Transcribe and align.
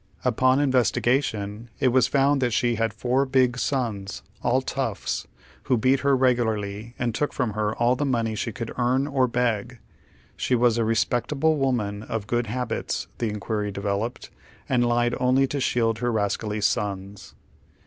Upon 0.25 0.59
investigation 0.59 1.69
it 1.79 1.89
was 1.89 2.07
found 2.07 2.41
that 2.41 2.53
she 2.53 2.73
had 2.73 2.91
four 2.91 3.23
big 3.23 3.59
sons, 3.59 4.23
all 4.41 4.59
toughs, 4.63 5.27
who 5.65 5.77
beat 5.77 5.99
her 5.99 6.15
regularly 6.17 6.95
and 6.97 7.13
took 7.13 7.31
from 7.33 7.51
her 7.51 7.75
all 7.75 7.95
the 7.95 8.03
money 8.03 8.33
she 8.33 8.51
could 8.51 8.73
earn 8.79 9.05
or 9.05 9.27
beg; 9.27 9.77
she 10.35 10.55
was 10.55 10.79
"a 10.79 10.83
respectable 10.83 11.55
woman, 11.57 12.01
of 12.01 12.25
good 12.25 12.47
habits," 12.47 13.09
the 13.19 13.29
inquiry 13.29 13.71
developed, 13.71 14.31
and 14.67 14.83
Ued 14.85 15.15
only 15.19 15.45
to 15.45 15.59
shield 15.59 15.99
her 15.99 16.11
rascally 16.11 16.61
sons. 16.61 17.35